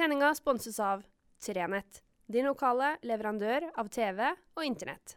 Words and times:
Sendinga 0.00 0.34
sponses 0.34 0.80
av 0.80 1.02
Trenett, 1.44 1.98
din 2.26 2.46
lokale 2.48 2.94
leverandør 3.04 3.66
av 3.76 3.90
TV 3.92 4.30
og 4.56 4.62
Internett. 4.64 5.12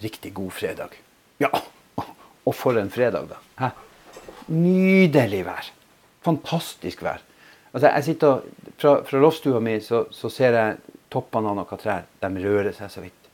Riktig 0.00 0.32
god 0.40 0.56
fredag. 0.56 0.96
Ja, 1.36 1.52
og 2.00 2.56
for 2.56 2.80
en 2.80 2.88
fredag, 2.88 3.28
da. 3.28 3.42
Hæ? 3.60 3.70
Nydelig 4.56 5.42
vær. 5.50 5.68
Fantastisk 6.24 7.04
vær. 7.04 7.20
Altså, 7.74 7.90
jeg 7.90 8.08
sitter 8.08 8.38
og, 8.38 8.72
Fra, 8.80 8.96
fra 9.04 9.20
loftstua 9.20 9.60
mi 9.60 9.76
så, 9.84 10.06
så, 10.08 10.32
ser 10.32 10.56
jeg 10.56 10.98
toppene 11.12 11.52
av 11.52 11.60
noen 11.60 11.84
trær. 11.84 12.08
De 12.24 12.48
rører 12.48 12.72
seg 12.72 12.96
så 12.96 13.04
vidt. 13.04 13.25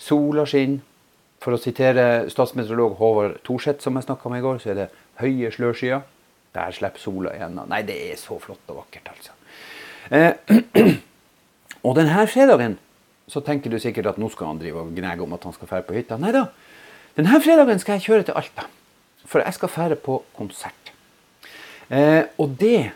Sola 0.00 0.46
skinner. 0.48 0.86
For 1.40 1.56
å 1.56 1.60
sitere 1.60 2.26
statsmeteorolog 2.28 2.98
Håvard 2.98 3.38
Thorseth, 3.46 3.80
som 3.80 3.96
jeg 3.96 4.04
snakka 4.04 4.28
med 4.28 4.42
i 4.42 4.44
går, 4.44 4.58
så 4.60 4.74
er 4.74 4.76
det 4.76 4.88
høye 5.22 5.48
slørskyer. 5.54 6.02
Der 6.52 6.74
slipper 6.76 7.00
sola 7.00 7.32
igjennom. 7.32 7.70
Nei, 7.70 7.80
det 7.88 7.96
er 8.10 8.18
så 8.20 8.36
flott 8.42 8.68
og 8.68 8.82
vakkert, 8.82 9.08
altså. 9.14 9.32
Eh, 10.12 10.92
og 11.86 11.96
denne 11.96 12.26
fredagen 12.28 12.76
så 13.30 13.40
tenker 13.46 13.72
du 13.72 13.78
sikkert 13.80 14.10
at 14.10 14.18
nå 14.20 14.28
skal 14.34 14.50
han 14.50 14.60
drive 14.60 14.82
og 14.82 14.92
gnage 14.96 15.24
om 15.24 15.32
at 15.36 15.46
han 15.48 15.56
skal 15.56 15.70
fære 15.70 15.86
på 15.88 15.96
hytta. 15.96 16.18
Nei 16.20 16.34
da. 16.34 16.48
Denne 17.16 17.40
fredagen 17.40 17.80
skal 17.80 17.96
jeg 17.96 18.08
kjøre 18.10 18.28
til 18.28 18.36
Alta. 18.36 18.66
For 19.30 19.44
jeg 19.44 19.56
skal 19.56 19.72
fære 19.72 20.00
på 20.02 20.18
konsert. 20.36 20.92
Eh, 21.88 22.26
og 22.36 22.58
det 22.60 22.90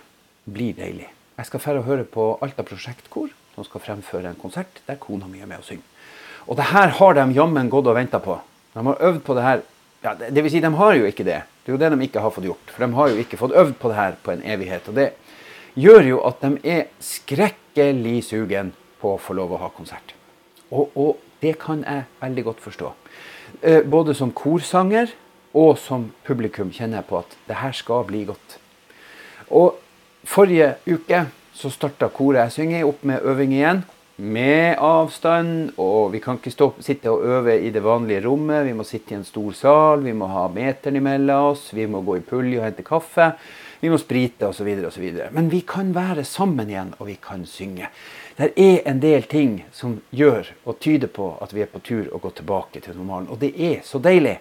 blir 0.45 0.77
deilig. 0.77 1.09
Jeg 1.39 1.49
skal 1.49 1.65
fære 1.65 1.81
og 1.81 1.89
høre 1.89 2.05
på 2.05 2.29
Alta 2.45 2.67
Prosjektkor, 2.67 3.33
som 3.55 3.65
skal 3.65 3.83
fremføre 3.89 4.35
en 4.35 4.41
konsert 4.41 4.85
der 4.85 5.01
kona 5.01 5.31
mi 5.31 5.41
er 5.41 5.49
med 5.49 5.65
og 5.65 5.69
synger. 5.71 5.94
Og 6.47 6.59
det 6.59 6.69
her 6.73 6.93
har 6.99 7.17
de 7.17 7.25
jammen 7.37 7.71
gått 7.73 7.89
og 7.89 7.97
venta 7.97 8.21
på. 8.23 8.37
De 8.75 8.85
har 8.87 9.03
øvd 9.09 9.23
på 9.25 9.37
det 9.37 9.47
her 9.47 9.63
ja, 10.05 10.13
det, 10.19 10.35
det 10.37 10.43
vil 10.45 10.53
si, 10.53 10.61
de 10.61 10.69
har 10.77 10.97
jo 10.99 11.07
ikke 11.09 11.25
det. 11.25 11.41
Det 11.65 11.73
er 11.73 11.77
jo 11.79 11.81
det 11.81 11.89
de 11.95 12.05
ikke 12.05 12.21
har 12.21 12.33
fått 12.35 12.45
gjort. 12.45 12.73
For 12.75 12.85
de 12.85 12.97
har 12.99 13.13
jo 13.13 13.21
ikke 13.23 13.39
fått 13.41 13.55
øvd 13.57 13.77
på 13.81 13.89
det 13.89 13.97
her 13.97 14.19
på 14.21 14.35
en 14.35 14.43
evighet. 14.45 14.89
Og 14.93 14.99
det 14.99 15.07
gjør 15.81 16.09
jo 16.11 16.19
at 16.29 16.43
de 16.45 16.75
er 16.75 16.83
skrekkelig 17.01 18.19
sugen 18.27 18.75
på 19.01 19.15
å 19.15 19.21
få 19.21 19.37
lov 19.39 19.55
å 19.57 19.63
ha 19.63 19.71
konsert. 19.73 20.13
Og, 20.69 20.93
og 20.93 21.23
det 21.41 21.55
kan 21.63 21.81
jeg 21.87 22.05
veldig 22.21 22.45
godt 22.51 22.61
forstå. 22.65 22.93
Eh, 23.63 23.81
både 23.81 24.17
som 24.19 24.33
korsanger 24.37 25.15
og 25.55 25.79
som 25.81 26.11
publikum 26.27 26.73
kjenner 26.75 27.01
jeg 27.01 27.09
på 27.09 27.23
at 27.23 27.39
det 27.49 27.59
her 27.63 27.73
skal 27.77 28.05
bli 28.09 28.27
godt. 28.29 28.59
Og 29.55 29.79
forrige 30.29 30.75
uke 30.85 31.25
så 31.55 31.71
starta 31.73 32.11
koret 32.13 32.43
jeg 32.43 32.57
synger 32.59 32.89
opp 32.89 33.05
med 33.07 33.25
øving 33.25 33.55
igjen 33.55 33.85
med 34.17 34.79
avstand. 34.79 35.75
Og 35.81 36.13
vi 36.13 36.21
kan 36.23 36.39
ikke 36.39 36.53
stå, 36.55 36.71
sitte 36.85 37.13
og 37.13 37.25
øve 37.25 37.59
i 37.61 37.71
det 37.75 37.83
vanlige 37.85 38.25
rommet. 38.27 38.67
Vi 38.67 38.75
må 38.77 38.87
sitte 38.87 39.15
i 39.15 39.19
en 39.19 39.27
stor 39.27 39.53
sal, 39.59 40.05
vi 40.05 40.15
må 40.17 40.29
ha 40.31 40.47
meteren 40.53 41.01
imellom 41.01 41.53
oss, 41.53 41.69
vi 41.75 41.87
må 41.91 42.03
gå 42.07 42.19
i 42.19 42.27
pulje 42.27 42.61
og 42.61 42.69
hente 42.69 42.87
kaffe. 42.87 43.33
Vi 43.83 43.91
må 43.93 43.99
sprite 44.01 44.49
osv. 44.49 44.69
osv. 44.89 45.09
Men 45.35 45.51
vi 45.53 45.61
kan 45.69 45.93
være 45.93 46.25
sammen 46.25 46.71
igjen, 46.71 46.95
og 46.99 47.11
vi 47.11 47.19
kan 47.21 47.45
synge. 47.47 47.91
Det 48.39 48.51
er 48.59 48.81
en 48.89 48.99
del 49.03 49.27
ting 49.31 49.59
som 49.73 49.99
gjør 50.11 50.49
og 50.65 50.79
tyder 50.83 51.11
på 51.13 51.35
at 51.45 51.53
vi 51.55 51.63
er 51.63 51.71
på 51.71 51.83
tur 51.85 52.09
å 52.11 52.19
gå 52.23 52.33
tilbake 52.35 52.81
til 52.83 52.97
normalen. 52.97 53.29
Og 53.31 53.39
det 53.43 53.53
er 53.55 53.83
så 53.87 54.01
deilig. 54.03 54.39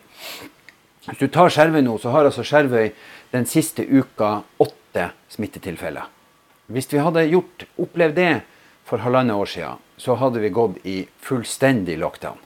Hvis 1.03 1.19
du 1.19 1.27
tar 1.27 1.51
Skjervøy 1.51 1.83
nå, 1.83 1.97
så 1.99 2.13
har 2.13 2.25
altså 2.25 2.45
Skjervøy 2.47 2.93
den 3.33 3.45
siste 3.49 3.83
uka 3.83 4.39
åtte 4.63 5.09
smittetilfeller. 5.35 6.07
Hvis 6.71 6.87
vi 6.93 7.03
hadde 7.03 7.27
gjort, 7.27 7.67
opplevd 7.75 8.15
det 8.15 8.31
for 8.87 9.03
halvannet 9.03 9.39
år 9.39 9.49
siden, 9.49 9.83
så 9.97 10.17
hadde 10.19 10.41
vi 10.43 10.51
gått 10.53 10.81
i 10.87 10.97
fullstendig 11.23 11.97
lockdown. 12.01 12.39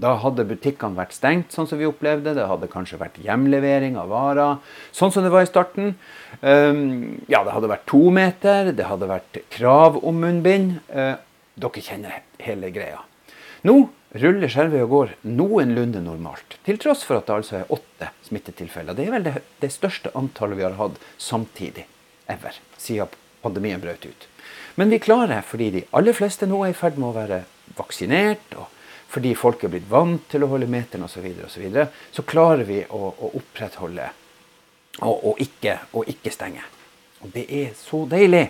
Da 0.00 0.14
hadde 0.22 0.46
butikkene 0.48 0.96
vært 0.96 1.12
stengt, 1.12 1.52
sånn 1.52 1.66
som 1.68 1.80
vi 1.80 1.88
opplevde. 1.88 2.32
Det 2.36 2.46
hadde 2.48 2.70
kanskje 2.72 3.00
vært 3.00 3.18
hjemlevering 3.20 3.98
av 4.00 4.08
varer, 4.08 4.56
sånn 4.96 5.12
som 5.12 5.26
det 5.26 5.32
var 5.34 5.44
i 5.44 5.50
starten. 5.50 5.92
Um, 6.40 7.20
ja, 7.28 7.42
det 7.44 7.52
hadde 7.52 7.68
vært 7.68 7.84
to 7.90 8.00
meter, 8.14 8.72
det 8.72 8.88
hadde 8.88 9.10
vært 9.10 9.42
krav 9.52 10.00
om 10.00 10.22
munnbind. 10.24 10.78
Uh, 10.88 11.18
dere 11.60 11.84
kjenner 11.84 12.22
hele 12.40 12.72
greia. 12.72 13.02
Nå 13.68 13.76
ruller 14.16 14.50
Skjervøy 14.50 14.80
og 14.86 14.92
går 14.94 15.16
noenlunde 15.28 16.00
normalt, 16.02 16.56
til 16.64 16.80
tross 16.80 17.04
for 17.06 17.20
at 17.20 17.28
det 17.28 17.36
altså 17.36 17.60
er 17.60 17.74
åtte 17.74 18.08
smittetilfeller. 18.26 18.96
Det 18.96 19.04
er 19.04 19.14
vel 19.18 19.26
det, 19.26 19.34
det 19.60 19.70
største 19.74 20.14
antallet 20.18 20.58
vi 20.58 20.64
har 20.64 20.78
hatt 20.80 20.96
samtidig 21.20 21.84
ever, 22.30 22.56
siden 22.80 23.12
pandemien 23.42 23.80
brøt 23.80 24.06
ut. 24.06 24.28
Men 24.74 24.90
vi 24.92 25.00
klarer 25.02 25.34
det 25.34 25.40
fordi 25.48 25.70
de 25.74 25.86
aller 25.96 26.16
fleste 26.16 26.48
nå 26.48 26.62
er 26.64 26.74
i 26.74 26.76
ferd 26.76 26.98
med 27.00 27.10
å 27.10 27.16
være 27.16 27.42
vaksinert, 27.78 28.54
og 28.56 28.68
fordi 29.10 29.34
folk 29.34 29.64
er 29.64 29.72
blitt 29.72 29.88
vant 29.90 30.22
til 30.30 30.44
å 30.46 30.50
holde 30.52 30.70
meteren 30.70 31.04
osv., 31.04 31.18
så, 31.18 31.24
videre, 31.24 31.46
og 31.48 31.50
så, 31.50 31.62
videre, 31.62 31.86
så 32.14 32.22
klarer 32.22 32.62
vi 32.68 32.78
å, 32.86 33.10
å 33.10 33.30
opprettholde 33.40 34.06
og, 35.00 35.14
og, 35.14 35.34
ikke, 35.42 35.76
og, 35.92 36.06
ikke, 36.10 36.32
stenge. 36.34 36.62
Og 37.24 37.32
det 37.34 37.46
er 37.48 37.74
så 37.78 38.04
deilig. 38.10 38.46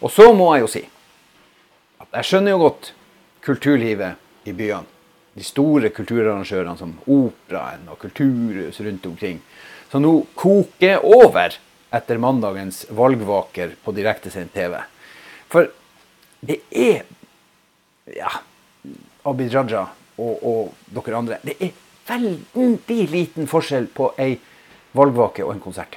Og 0.00 0.12
så 0.12 0.30
må 0.36 0.50
jeg 0.54 0.64
jo 0.64 0.72
si 0.72 0.82
at 2.04 2.18
jeg 2.18 2.28
skjønner 2.30 2.54
jo 2.54 2.62
godt 2.64 2.90
kulturlivet 3.44 4.48
i 4.48 4.56
byene. 4.56 4.90
De 5.34 5.42
store 5.42 5.90
kulturarrangørene 5.90 6.78
som 6.78 6.92
Operaen 7.10 7.88
og 7.90 7.98
Kulturhus 7.98 8.76
rundt 8.86 9.06
omkring. 9.08 9.40
Som 9.90 10.04
nå 10.04 10.12
koker 10.38 11.02
over 11.02 11.56
etter 11.94 12.20
mandagens 12.20 12.84
valgvaker 12.90 13.76
på 13.84 13.94
direktesendt 13.96 14.54
TV. 14.54 14.78
For 15.52 15.70
det 16.44 16.60
er 16.70 17.04
Ja, 18.04 18.28
Abid 19.24 19.54
Raja 19.54 19.86
og, 20.20 20.42
og, 20.44 20.74
dere 20.92 21.16
andre. 21.16 21.38
Det 21.40 21.54
er 21.56 21.70
veldig 22.04 22.98
liten 23.08 23.48
forskjell 23.48 23.86
på 23.96 24.10
ei 24.20 24.34
valgvake 24.92 25.44
og 25.46 25.54
en 25.54 25.62
konsert. 25.64 25.96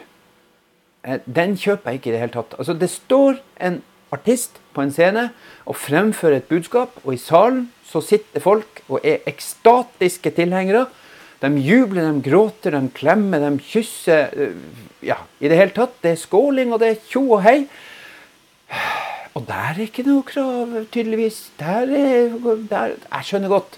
Eh, 1.04 1.20
den 1.26 1.58
kjøper 1.60 1.92
jeg 1.92 2.00
ikke 2.00 2.12
i 2.12 2.16
det 2.16 2.22
hele 2.24 2.36
tatt. 2.38 2.56
Altså, 2.56 2.78
det 2.80 2.90
står 2.94 3.42
en 3.60 3.82
artist 4.16 4.62
på 4.74 4.86
en 4.86 4.94
scene 4.96 5.28
og 5.68 5.76
fremfører 5.76 6.40
et 6.40 6.48
budskap, 6.48 6.96
og 7.04 7.18
i 7.18 7.20
salen 7.20 7.68
så 7.88 8.02
sitter 8.04 8.44
folk 8.44 8.82
og 8.88 9.04
er 9.04 9.28
ekstatiske 9.28 10.32
tilhengere. 10.40 10.88
De 11.42 11.52
jubler, 11.62 12.08
de 12.08 12.22
gråter, 12.26 12.74
de 12.74 12.90
klemmer, 12.98 13.44
de 13.44 13.62
kysser. 13.62 14.32
Eh, 14.34 14.86
ja, 15.06 15.20
i 15.40 15.50
det 15.52 15.60
hele 15.60 15.76
tatt. 15.76 16.00
Det 16.02 16.16
er 16.16 16.22
skåling, 16.22 16.74
og 16.74 16.82
det 16.82 16.90
er 16.90 17.04
tjo 17.10 17.24
og 17.38 17.44
hei. 17.46 17.60
Og 19.38 19.44
der 19.46 19.76
er 19.76 19.84
ikke 19.86 20.06
noe 20.08 20.26
krav, 20.26 20.72
tydeligvis. 20.90 21.52
Der 21.60 21.92
er, 21.94 22.32
der, 22.72 22.96
jeg 22.98 23.28
skjønner 23.28 23.54
godt 23.54 23.78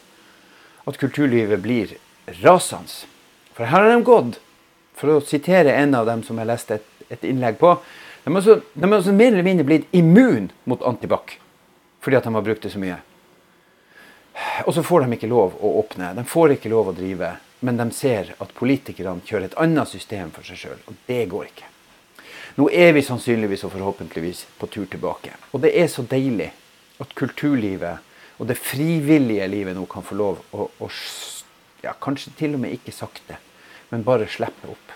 at 0.88 1.00
kulturlivet 1.02 1.60
blir 1.62 1.98
rasende. 2.44 3.04
For 3.58 3.68
her 3.68 3.84
har 3.84 3.92
de 3.92 4.06
gått, 4.08 4.40
for 4.96 5.18
å 5.18 5.24
sitere 5.24 5.76
en 5.76 5.98
av 6.00 6.08
dem 6.08 6.24
som 6.24 6.40
jeg 6.40 6.48
leste 6.48 6.80
et, 6.80 6.88
et 7.12 7.28
innlegg 7.28 7.60
på 7.60 7.74
De 8.24 8.32
har 8.32 8.40
altså, 8.40 9.12
mer 9.16 9.32
eller 9.32 9.46
mindre 9.48 9.66
blitt 9.68 9.88
immun 9.96 10.50
mot 10.70 10.82
antibac 10.86 11.38
fordi 12.04 12.16
at 12.16 12.24
de 12.24 12.32
har 12.32 12.44
brukt 12.44 12.64
det 12.64 12.72
så 12.72 12.80
mye. 12.80 12.96
Og 14.64 14.72
så 14.76 14.84
får 14.88 15.04
de 15.04 15.18
ikke 15.18 15.28
lov 15.28 15.58
å 15.60 15.74
åpne. 15.82 16.14
De 16.16 16.24
får 16.24 16.54
ikke 16.56 16.72
lov 16.72 16.92
å 16.92 16.94
drive. 16.96 17.34
Men 17.60 17.80
de 17.80 17.90
ser 17.92 18.34
at 18.40 18.54
politikerne 18.56 19.26
kjører 19.26 19.50
et 19.50 19.58
annet 19.60 19.90
system 19.92 20.32
for 20.32 20.48
seg 20.48 20.62
sjøl, 20.62 20.80
og 20.88 21.00
det 21.08 21.26
går 21.32 21.50
ikke. 21.50 21.68
Nå 22.60 22.70
er 22.76 22.94
vi 22.96 23.04
sannsynligvis 23.06 23.66
og 23.68 23.74
forhåpentligvis 23.76 24.46
på 24.60 24.68
tur 24.72 24.88
tilbake. 24.92 25.36
Og 25.54 25.64
det 25.64 25.74
er 25.80 25.88
så 25.92 26.04
deilig 26.08 26.50
at 27.00 27.14
kulturlivet 27.16 28.06
og 28.40 28.48
det 28.48 28.56
frivillige 28.56 29.48
livet 29.52 29.76
nå 29.76 29.84
kan 29.92 30.04
få 30.04 30.16
lov 30.16 30.40
å, 30.56 30.70
å 30.80 30.88
ja, 31.84 31.94
kanskje 32.00 32.32
til 32.40 32.56
og 32.56 32.64
med 32.64 32.76
ikke 32.78 32.96
sakte, 32.96 33.36
men 33.92 34.06
bare 34.08 34.30
slippe 34.32 34.72
opp. 34.72 34.96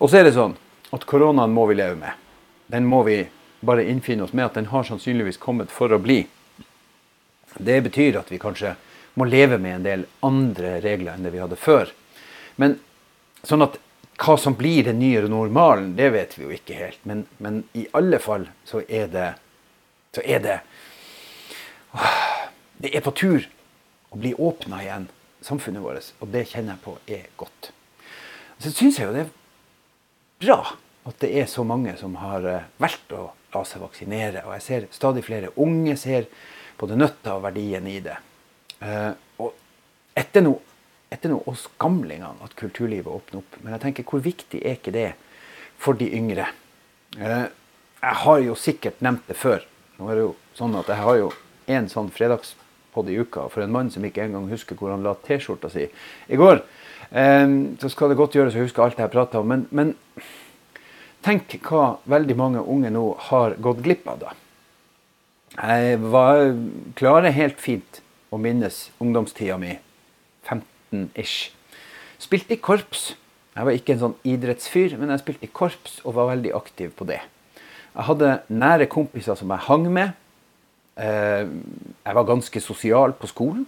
Og 0.00 0.10
så 0.10 0.20
er 0.20 0.26
det 0.26 0.36
sånn 0.36 0.56
at 0.92 1.04
koronaen 1.08 1.52
må 1.52 1.66
vi 1.68 1.76
leve 1.76 1.98
med. 2.00 2.16
Den 2.72 2.88
må 2.88 3.02
vi 3.04 3.18
bare 3.60 3.84
innfinne 3.88 4.24
oss 4.24 4.32
med 4.32 4.48
at 4.48 4.56
den 4.56 4.70
har 4.72 4.88
sannsynligvis 4.88 5.40
kommet 5.40 5.70
for 5.72 5.92
å 5.92 6.00
bli. 6.02 6.22
Det 7.60 7.78
betyr 7.84 8.18
at 8.22 8.32
vi 8.32 8.40
kanskje 8.40 8.74
må 9.14 9.26
leve 9.28 9.58
med 9.60 9.76
en 9.76 9.86
del 9.86 10.04
andre 10.24 10.78
regler 10.84 11.14
enn 11.14 11.26
det 11.26 11.32
vi 11.34 11.42
hadde 11.42 11.58
før. 11.60 11.90
Men 12.60 12.78
sånn 13.46 13.64
at 13.66 13.78
hva 14.22 14.36
som 14.38 14.54
blir 14.54 14.84
den 14.86 15.00
nye 15.00 15.22
normalen, 15.28 15.94
det 15.96 16.12
vet 16.14 16.36
vi 16.38 16.44
jo 16.46 16.52
ikke 16.54 16.76
helt. 16.78 17.00
Men, 17.08 17.24
men 17.42 17.62
i 17.74 17.86
alle 17.96 18.20
fall 18.22 18.48
så 18.68 18.84
er 18.88 19.08
det 19.12 19.32
Så 20.12 20.20
er 20.28 20.40
det 20.44 20.60
Det 22.82 22.90
er 22.96 23.00
på 23.00 23.10
tur 23.16 23.46
å 24.12 24.18
bli 24.20 24.34
åpna 24.34 24.82
igjen, 24.82 25.06
samfunnet 25.40 25.82
vårt. 25.82 26.12
Og 26.20 26.28
det 26.28 26.48
kjenner 26.50 26.74
jeg 26.74 26.84
på 26.84 26.96
er 27.06 27.28
godt. 27.36 27.70
Så 28.58 28.70
syns 28.70 28.98
jeg 28.98 29.08
jo 29.08 29.14
det 29.14 29.24
er 29.24 29.30
bra 30.42 30.58
at 31.08 31.18
det 31.22 31.30
er 31.40 31.46
så 31.50 31.64
mange 31.64 31.94
som 31.98 32.14
har 32.20 32.44
eh, 32.46 32.66
valgt 32.78 33.14
å 33.16 33.30
la 33.54 33.62
seg 33.66 33.82
vaksinere. 33.82 34.44
Og 34.46 34.52
jeg 34.58 34.66
ser 34.66 34.90
stadig 34.94 35.24
flere 35.26 35.54
unge 35.56 35.96
ser 35.98 36.28
både 36.78 36.98
nytta 36.98 37.38
og 37.38 37.46
verdien 37.46 37.86
i 37.90 37.98
det. 38.04 38.18
Uh, 38.82 39.14
og 39.38 39.54
etter 40.18 40.42
noe 40.44 40.60
etter 41.12 41.32
noe 41.32 41.44
oss 41.50 41.66
gamlingene 41.80 42.40
at 42.44 42.56
kulturlivet 42.58 43.10
åpner 43.10 43.42
opp. 43.42 43.58
Men 43.60 43.76
jeg 43.76 43.84
tenker, 43.84 44.08
hvor 44.08 44.22
viktig 44.24 44.62
er 44.62 44.78
ikke 44.78 44.94
det 44.94 45.08
for 45.80 45.98
de 45.98 46.08
yngre? 46.16 46.48
Eh, 47.18 47.46
jeg 48.02 48.18
har 48.24 48.42
jo 48.46 48.56
sikkert 48.58 49.02
nevnt 49.04 49.28
det 49.28 49.36
før. 49.38 49.64
Nå 49.98 50.08
er 50.08 50.18
det 50.18 50.26
jo 50.26 50.34
sånn 50.56 50.76
at 50.78 50.88
Jeg 50.88 51.04
har 51.04 51.18
jo 51.20 51.32
en 51.72 51.88
sånn 51.92 52.10
fredagspod 52.12 53.10
i 53.12 53.18
uka. 53.20 53.48
For 53.52 53.64
en 53.64 53.74
mann 53.74 53.90
som 53.92 54.04
ikke 54.04 54.24
engang 54.24 54.48
husker 54.50 54.78
hvor 54.78 54.94
han 54.94 55.04
la 55.04 55.14
T-skjorta 55.14 55.70
si 55.72 55.84
i 55.86 56.38
går, 56.40 56.62
eh, 57.10 57.48
så 57.80 57.92
skal 57.92 58.12
det 58.12 58.20
godt 58.20 58.38
gjøres 58.38 58.56
å 58.56 58.64
huske 58.64 58.82
alt 58.82 59.00
jeg 59.00 59.12
prata 59.12 59.42
om. 59.42 59.52
Men, 59.52 59.66
men, 59.70 59.94
tenk 61.22 61.52
hva 61.68 61.98
veldig 62.10 62.34
mange 62.34 62.64
unge 62.66 62.90
nå 62.90 63.04
har 63.28 63.58
gått 63.62 63.84
glipp 63.84 64.08
av, 64.10 64.24
da. 64.24 64.32
Jeg 65.52 66.00
var, 66.00 66.48
klarer 66.96 67.36
helt 67.36 67.60
fint 67.60 68.00
å 68.32 68.40
minnes 68.40 68.86
ungdomstida 69.02 69.58
mi. 69.60 69.76
15-ish. 70.48 71.52
Spilte 72.22 72.56
i 72.56 72.62
korps. 72.62 73.12
Jeg 73.52 73.68
var 73.68 73.76
ikke 73.76 73.94
en 73.94 74.02
sånn 74.06 74.16
idrettsfyr, 74.24 74.96
men 74.96 75.12
jeg 75.12 75.22
spilte 75.22 75.46
i 75.46 75.52
korps 75.52 76.00
og 76.06 76.16
var 76.16 76.32
veldig 76.32 76.54
aktiv 76.56 76.94
på 76.96 77.06
det. 77.10 77.20
Jeg 77.92 78.08
hadde 78.08 78.38
nære 78.48 78.88
kompiser 78.88 79.36
som 79.36 79.52
jeg 79.52 79.66
hang 79.68 79.86
med. 79.92 80.16
Eh, 80.96 81.44
jeg 81.44 82.16
var 82.16 82.28
ganske 82.28 82.64
sosial 82.64 83.12
på 83.16 83.28
skolen. 83.28 83.66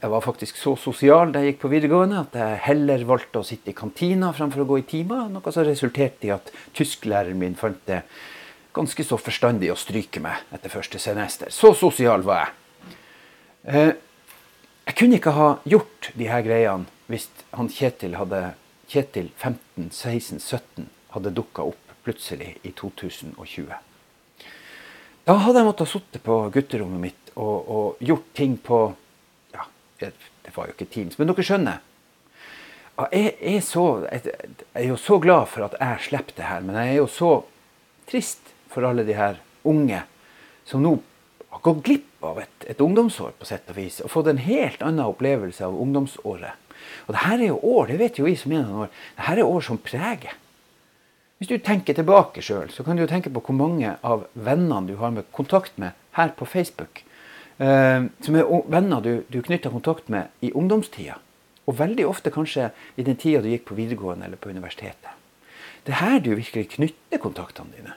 Jeg 0.00 0.08
var 0.14 0.24
faktisk 0.24 0.56
så 0.56 0.72
sosial 0.80 1.28
da 1.32 1.42
jeg 1.42 1.52
gikk 1.52 1.64
på 1.66 1.70
videregående 1.74 2.22
at 2.22 2.36
jeg 2.38 2.60
heller 2.70 3.02
valgte 3.04 3.42
å 3.42 3.44
sitte 3.44 3.74
i 3.74 3.76
kantina 3.76 4.30
framfor 4.32 4.62
å 4.64 4.68
gå 4.70 4.78
i 4.80 4.86
timer, 4.88 5.26
noe 5.28 5.52
som 5.52 5.66
resulterte 5.66 6.30
i 6.30 6.32
at 6.32 6.48
tysklæreren 6.76 7.36
min 7.36 7.58
fant 7.58 7.82
det 7.90 8.00
ganske 8.72 9.04
så 9.04 9.18
forstandig 9.20 9.68
å 9.68 9.76
stryke 9.76 10.22
meg 10.24 10.40
etter 10.56 10.72
første 10.72 11.02
semester. 11.02 11.52
Så 11.52 11.74
sosial 11.76 12.24
var 12.24 12.46
jeg. 12.46 12.59
Eh, 13.62 13.92
jeg 14.88 14.96
kunne 14.96 15.18
ikke 15.18 15.34
ha 15.36 15.50
gjort 15.68 16.10
de 16.16 16.28
her 16.30 16.42
greiene 16.44 16.88
hvis 17.10 17.28
han 17.52 17.68
Kjetil 17.68 18.16
hadde 18.16 18.54
Kjetil 18.90 19.28
15, 19.36 19.90
16, 19.92 20.40
17 20.40 20.88
hadde 21.14 21.32
dukka 21.34 21.66
opp 21.68 21.92
plutselig 22.06 22.54
i 22.64 22.72
2020. 22.72 23.68
Da 25.28 25.36
hadde 25.44 25.60
jeg 25.60 25.68
måttet 25.68 25.90
sitte 25.90 26.22
på 26.24 26.38
gutterommet 26.54 27.02
mitt 27.02 27.32
og, 27.36 27.68
og 27.68 28.00
gjort 28.02 28.32
ting 28.34 28.56
på 28.56 28.80
Ja, 29.52 29.66
det 30.00 30.54
var 30.56 30.70
jo 30.70 30.74
ikke 30.74 30.88
Teams, 30.88 31.18
men 31.18 31.28
dere 31.28 31.44
skjønner. 31.44 31.84
Jeg 33.12 33.34
er, 33.40 33.60
så, 33.64 33.84
jeg 34.08 34.32
er 34.76 34.88
jo 34.90 34.96
så 35.00 35.16
glad 35.20 35.46
for 35.48 35.64
at 35.68 35.76
jeg 35.80 36.06
slipper 36.08 36.36
det 36.36 36.48
her, 36.48 36.64
men 36.64 36.76
jeg 36.76 36.94
er 36.94 36.98
jo 36.98 37.06
så 37.08 37.30
trist 38.10 38.50
for 38.72 38.84
alle 38.88 39.06
de 39.08 39.16
her 39.16 39.38
unge 39.68 40.02
som 40.68 40.82
nå 40.84 40.98
har 41.50 41.62
gått 41.64 41.82
glipp 41.86 42.24
av 42.24 42.38
et, 42.42 42.66
et 42.70 42.80
ungdomsår, 42.80 43.32
på 43.38 43.48
sett 43.48 43.70
og 43.72 43.78
vis, 43.80 44.00
og 44.04 44.12
fått 44.12 44.30
en 44.30 44.42
helt 44.42 44.82
annen 44.86 45.06
opplevelse 45.06 45.64
av 45.66 45.76
ungdomsåret. 45.82 46.76
Og 47.06 47.14
det 47.14 47.24
her 47.24 47.38
er 47.38 47.50
jo 47.50 47.58
år, 47.72 47.90
det 47.90 47.98
vet 48.00 48.20
jo 48.20 48.28
vi 48.28 48.36
som 48.38 48.54
er 48.54 48.62
noen 48.64 48.86
år, 48.86 48.94
det 49.16 49.26
her 49.26 49.40
er 49.42 49.50
år 49.50 49.66
som 49.66 49.80
preger. 49.82 50.36
Hvis 51.40 51.48
du 51.48 51.56
tenker 51.64 51.96
tilbake 51.96 52.42
sjøl, 52.44 52.68
så 52.68 52.84
kan 52.84 52.98
du 52.98 53.02
jo 53.02 53.10
tenke 53.10 53.32
på 53.32 53.42
hvor 53.46 53.56
mange 53.56 53.94
av 54.04 54.26
vennene 54.36 54.90
du 54.90 54.98
har 55.00 55.14
med 55.14 55.28
kontakt 55.32 55.78
med 55.80 55.96
her 56.18 56.34
på 56.36 56.44
Facebook, 56.44 57.02
eh, 57.58 58.04
som 58.20 58.36
er 58.36 58.50
venner 58.70 59.00
du, 59.00 59.12
du 59.32 59.40
knytter 59.42 59.72
kontakt 59.72 60.12
med 60.12 60.28
i 60.44 60.52
ungdomstida. 60.52 61.16
Og 61.64 61.78
veldig 61.78 62.06
ofte 62.10 62.32
kanskje 62.34 62.68
i 62.98 63.06
den 63.06 63.16
tida 63.16 63.40
du 63.42 63.48
gikk 63.50 63.66
på 63.70 63.78
videregående 63.78 64.28
eller 64.28 64.40
på 64.40 64.52
universitetet. 64.52 65.16
Det 65.86 65.94
er 65.96 66.02
her 66.02 66.20
du 66.20 66.34
virkelig 66.34 66.74
knytter 66.76 67.22
kontaktene 67.22 67.72
dine. 67.72 67.96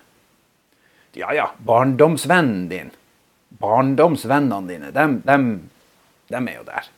Ja 1.20 1.34
ja, 1.36 1.50
barndomsvennen 1.60 2.70
din. 2.72 2.94
Barndomsvennene 3.62 4.68
dine, 4.70 4.92
dem, 4.96 5.20
dem, 5.28 5.50
dem 6.32 6.48
er 6.50 6.58
jo 6.58 6.66
der. 6.68 6.90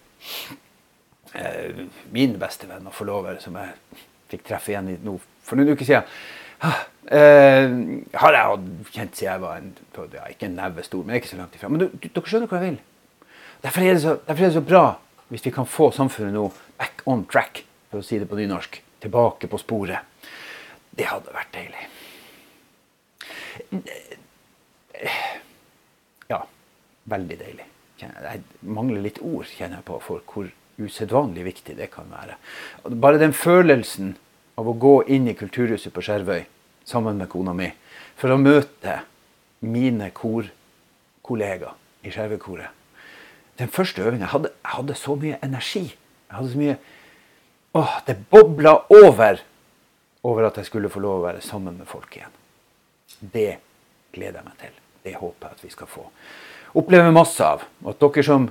Eh, 1.35 1.85
min 2.15 2.37
beste 2.39 2.69
venn 2.69 2.87
og 2.87 2.95
forlover, 2.95 3.39
som 3.43 3.57
jeg 3.59 3.73
fikk 4.31 4.45
treffe 4.47 4.71
igjen 4.71 4.93
nå 5.03 5.17
for 5.45 5.59
noen 5.59 5.75
uker 5.75 5.85
siden, 5.85 6.07
uh, 6.65 7.67
har 8.17 8.37
jeg 8.37 8.61
kjent 8.95 9.19
siden 9.19 9.27
jeg 9.27 9.41
var 9.43 9.59
en, 9.59 9.67
ja, 10.15 10.23
ikke 10.31 10.47
en 10.47 10.55
neve 10.57 10.85
stor, 10.87 11.03
men 11.05 11.19
ikke 11.19 11.29
så 11.33 11.37
langt 11.37 11.57
ifra. 11.57 11.69
Men 11.69 11.83
du, 11.83 11.89
du, 11.93 12.07
dere 12.07 12.31
skjønner 12.31 12.49
hva 12.49 12.61
jeg 12.61 12.71
vil. 12.71 12.79
Derfor 13.65 13.85
er, 13.85 13.99
så, 14.01 14.15
derfor 14.25 14.41
er, 14.41 14.49
det 14.49 14.57
så, 14.57 14.65
bra 14.65 14.85
hvis 15.29 15.45
vi 15.45 15.53
kan 15.53 15.69
få 15.69 15.91
samfunnet 15.93 16.33
nå 16.33 16.47
back 16.79 17.03
on 17.09 17.25
track, 17.29 17.63
for 17.91 18.01
å 18.01 18.05
si 18.05 18.17
det 18.21 18.29
på 18.29 18.39
nynorsk. 18.39 18.81
Tilbake 19.05 19.49
på 19.51 19.61
sporet. 19.61 20.29
Det 20.95 21.05
hadde 21.11 21.35
vært 21.35 21.53
deilig. 21.53 21.83
Ja, 26.31 26.41
veldig 27.11 27.37
deilig. 27.39 27.65
Jeg 28.01 28.43
mangler 28.61 29.03
litt 29.03 29.21
ord, 29.23 29.47
kjenner 29.47 29.79
jeg 29.79 29.87
på, 29.87 29.99
for 30.03 30.23
hvor 30.31 30.49
usedvanlig 30.81 31.45
viktig 31.45 31.77
det 31.77 31.89
kan 31.93 32.09
være. 32.11 32.35
Bare 32.99 33.21
den 33.21 33.35
følelsen 33.35 34.15
av 34.59 34.67
å 34.67 34.75
gå 34.79 34.97
inn 35.11 35.29
i 35.31 35.35
Kulturhuset 35.37 35.93
på 35.95 36.03
Skjervøy 36.03 36.43
sammen 36.85 37.19
med 37.19 37.31
kona 37.31 37.53
mi 37.55 37.69
for 38.19 38.31
å 38.31 38.39
møte 38.39 38.99
mine 39.65 40.11
korkollegaer 40.15 41.75
i 42.05 42.13
Skjervøykoret. 42.13 42.69
Den 43.55 43.71
første 43.71 44.03
hadde, 44.03 44.51
jeg 44.51 44.73
hadde 44.75 44.95
så 44.99 45.15
mye 45.15 45.39
energi. 45.43 45.87
Jeg 45.95 46.35
hadde 46.35 46.51
så 46.51 46.61
mye 46.61 46.77
Åh, 47.75 47.97
det 48.07 48.15
bobla 48.31 48.71
over 48.87 49.41
over 50.23 50.47
at 50.47 50.57
jeg 50.61 50.69
skulle 50.69 50.91
få 50.91 51.01
lov 51.03 51.19
å 51.19 51.25
være 51.25 51.41
sammen 51.43 51.75
med 51.75 51.89
folk 51.89 52.15
igjen. 52.15 52.31
Det 53.19 53.57
gleder 54.15 54.39
jeg 54.39 54.47
meg 54.47 54.59
til. 54.61 54.77
Det 55.05 55.15
håper 55.15 55.47
jeg 55.47 55.57
at 55.57 55.63
vi 55.63 55.73
skal 55.73 55.89
få 55.89 56.05
oppleve 56.75 57.13
masse 57.15 57.45
av. 57.45 57.63
Og 57.85 57.93
at 57.93 58.03
dere 58.03 58.25
som 58.25 58.49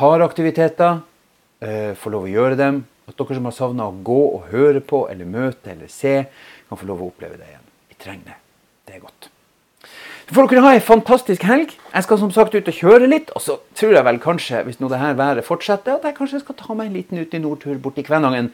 har 0.00 0.24
aktiviteter, 0.26 1.00
eh, 1.62 1.94
får 1.94 2.10
lov 2.10 2.28
å 2.28 2.34
gjøre 2.34 2.56
dem. 2.56 2.84
At 3.08 3.16
dere 3.16 3.34
som 3.38 3.44
har 3.48 3.56
savna 3.56 3.88
å 3.88 4.02
gå 4.04 4.34
og 4.34 4.48
høre 4.50 4.80
på 4.80 5.08
eller 5.10 5.24
møte 5.24 5.72
eller 5.72 5.88
se, 5.88 6.26
kan 6.68 6.78
få 6.78 6.86
lov 6.86 7.02
å 7.02 7.10
oppleve 7.10 7.38
det 7.38 7.48
igjen. 7.48 7.68
Vi 7.88 7.94
trenger 7.98 8.24
det. 8.24 8.38
Det 8.86 8.94
er 8.96 9.00
godt. 9.00 9.30
Så 10.30 10.36
får 10.36 10.46
dere 10.46 10.62
ha 10.62 10.74
ei 10.76 10.80
fantastisk 10.80 11.42
helg. 11.42 11.72
Jeg 11.90 12.06
skal 12.06 12.18
som 12.18 12.30
sagt 12.30 12.54
ut 12.54 12.68
og 12.70 12.76
kjøre 12.76 13.08
litt. 13.10 13.32
Og 13.34 13.42
så 13.42 13.56
tror 13.74 13.96
jeg 13.96 14.06
vel 14.06 14.20
kanskje, 14.22 14.62
hvis 14.62 14.78
nå 14.78 14.86
det 14.88 15.00
her 15.00 15.14
været 15.18 15.42
fortsetter, 15.44 15.96
at 15.96 16.06
jeg 16.06 16.14
kanskje 16.14 16.38
skal 16.44 16.54
ta 16.54 16.76
meg 16.78 16.86
en 16.86 16.98
liten 17.00 17.18
ut 17.18 17.34
i 17.34 17.40
nordtur 17.42 17.80
borti 17.82 18.04
Kvænangen. 18.06 18.52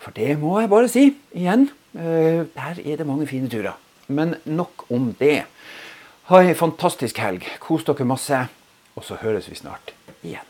For 0.00 0.16
det 0.16 0.38
må 0.40 0.60
jeg 0.62 0.70
bare 0.72 0.88
si 0.88 1.10
igjen. 1.36 1.68
Uh, 1.92 2.48
der 2.56 2.80
er 2.80 2.96
det 2.96 3.06
mange 3.06 3.28
fine 3.28 3.50
turer. 3.52 3.76
Men 4.08 4.38
nok 4.48 4.86
om 4.88 5.12
det. 5.20 5.42
Ha 6.30 6.38
ei 6.46 6.52
fantastisk 6.54 7.16
helg. 7.18 7.42
Kos 7.58 7.82
dere 7.82 8.04
masse. 8.06 8.36
Og 8.94 9.02
så 9.02 9.16
høres 9.18 9.48
vi 9.50 9.56
snart 9.58 9.90
igjen. 10.22 10.46